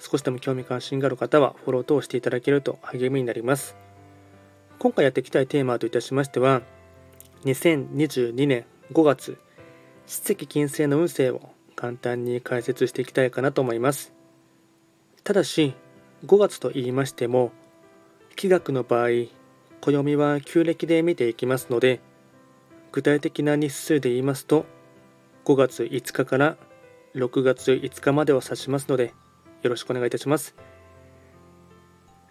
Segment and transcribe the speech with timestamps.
[0.00, 3.76] 少しでも興味関心がある方はフォロー等していただけると励みになります。
[4.78, 6.62] 今回やっていきたいテーマといたしましては、
[7.44, 9.38] 2022年5月、
[10.06, 11.42] 七石金星の運勢を
[11.76, 14.14] 簡単に解説していきたいかなと思います。
[15.22, 15.74] ただし、
[16.26, 17.52] 5月と言いましても、
[18.36, 19.08] 気学の場合、
[19.82, 22.00] 暦は旧暦で見ていきますので、
[22.90, 24.64] 具体的な日数で言いますと、
[25.44, 26.56] 5月5日から
[27.14, 29.14] 6月5日までを指しますので、
[29.62, 30.54] よろしくお願いいたします。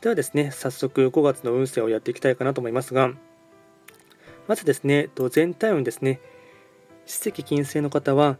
[0.01, 3.11] ではですね、早速5月の運勢をやっていきたいかなと思いますが、
[4.47, 6.21] まずですね、全体運ですね、
[7.05, 8.37] 史跡金星の方は、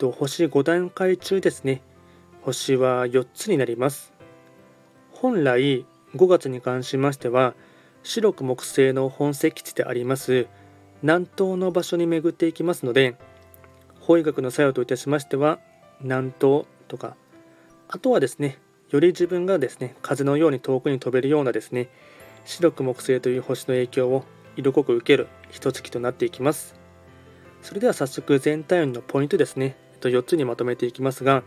[0.00, 1.80] 星5段階中ですね、
[2.42, 4.12] 星は4つになります。
[5.12, 7.54] 本来、5月に関しましては、
[8.02, 10.48] 白く木星の本石地であります
[11.02, 13.16] 南東の場所に巡っていきますので、
[14.00, 15.58] 法医学の作用といたしましては、
[16.00, 17.16] 南東とか
[17.88, 18.58] あとはですね、
[18.90, 21.88] より自分がですね、風のように遠くに飛べるようなですね、
[22.44, 24.24] 白く木星という星の影響を
[24.56, 26.74] 色濃く受ける一月となっていきます。
[27.62, 31.42] それでは早速全体運のポイントですね、4つにまとめていきますが、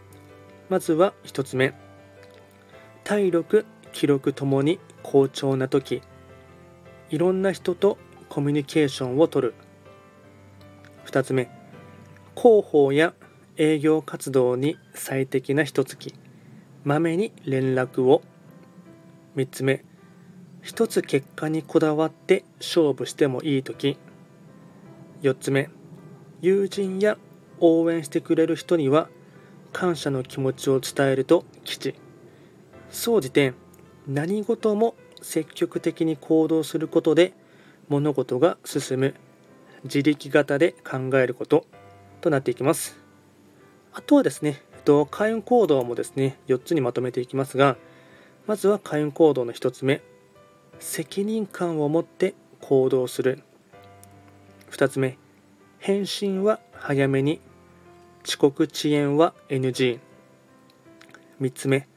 [0.69, 1.73] まずは1つ目、
[3.03, 6.01] 体力、記録ともに好調な時、
[7.09, 7.97] いろんな人と
[8.29, 9.53] コミュニケーションをとる。
[11.05, 11.49] 2つ目、
[12.35, 13.13] 広報や
[13.57, 16.13] 営業活動に最適な一月。
[16.85, 18.21] まめに連絡を。
[19.35, 19.83] 3つ目。
[20.61, 23.97] 一つ結果にこだわって勝負してもいい時。
[25.23, 25.69] 4つ目。
[26.41, 27.17] 友人や
[27.59, 29.09] 応援してくれる人には
[29.73, 31.95] 感謝の気持ちを伝えると吉。
[32.91, 33.53] 総じて
[34.07, 34.93] 何事も
[35.23, 37.33] 積極的に行動することで
[37.89, 39.15] 物事が進む。
[39.85, 41.65] 自力型で考えること
[42.21, 42.99] となっていきます。
[43.91, 47.75] あとはですねと、開運行動もですね、4つにまとめていきますが、
[48.47, 50.01] まずは開運行動の1つ目、
[50.79, 53.41] 責任感を持って行動する。
[54.71, 55.17] 2つ目、
[55.79, 57.41] 返信は早めに、
[58.25, 59.99] 遅刻遅延は NG。
[61.41, 61.87] 3つ目、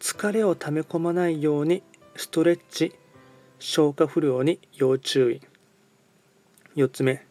[0.00, 1.82] 疲れを溜め込まないように
[2.16, 2.94] ストレッチ、
[3.58, 5.40] 消化不良に要注意。
[6.76, 7.24] 4つ目、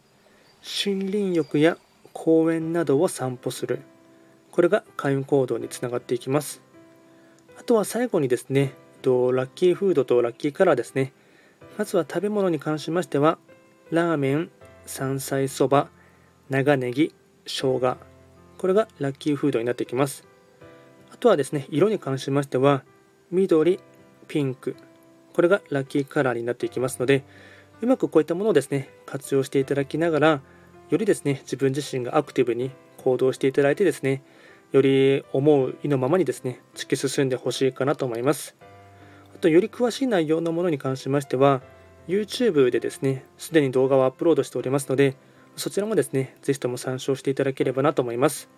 [0.84, 1.78] 森林浴や
[2.12, 3.82] 公園などを散歩する。
[4.56, 6.62] これが開運行動につながっていきます。
[7.58, 8.72] あとは最後にですね、
[9.04, 11.12] ラッキーフードとラッキーカラーですね。
[11.76, 13.36] まずは食べ物に関しましては、
[13.90, 14.50] ラーメン、
[14.86, 15.90] 山菜そば、
[16.48, 17.14] 長ネギ、
[17.44, 17.98] 生姜。
[18.56, 20.26] これがラッキーフードになってきます。
[21.12, 22.82] あとはですね、色に関しましては、
[23.30, 23.78] 緑、
[24.26, 24.74] ピンク。
[25.34, 27.24] これがラッキーカラーになっていきますので、
[27.82, 30.40] うまくこういったものをですね、活用していただきながら、
[30.88, 34.24] よりですね、自分自身がアクティブに行動していただいてですね、
[34.76, 38.54] より思う意のままにですね、突き進んでほしいかなと思います。
[39.34, 41.62] あと、より詳しい内容のものに関しましては、
[42.06, 45.16] YouTube でですね、すでに動画をアップロードしておりますので、
[45.56, 48.50] そちらもですね、ぜひとも参照していただければなと思います。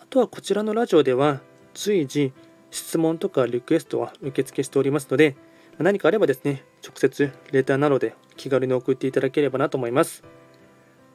[0.00, 1.40] あとはこちらのラジオでは、
[1.72, 2.32] 随時
[2.72, 5.36] 質問とかリクエストは受付しておりますので、
[5.78, 10.24] 何かあればですね、直接レターなどで気軽に送っていただければなと思います。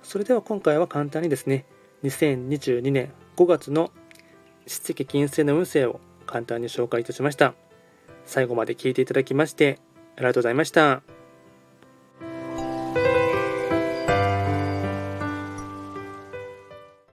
[0.02, 1.66] それでは今回は簡単にですね、
[2.04, 3.92] 2022年5月の
[4.68, 7.54] 七石金星の運勢を簡単に紹介いたしました。
[8.26, 9.80] 最後まで聞いていただきまして
[10.16, 11.13] ありがとうございました。